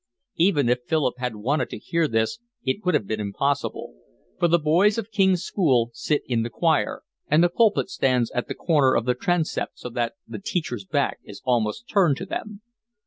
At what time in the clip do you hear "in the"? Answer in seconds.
6.25-6.49